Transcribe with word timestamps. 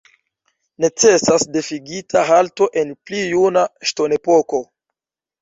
Necesas 0.85 1.45
devigita 1.55 2.23
halto 2.31 2.69
en 2.83 2.95
pli 3.11 3.21
juna 3.35 3.67
ŝtonepoko. 3.93 4.65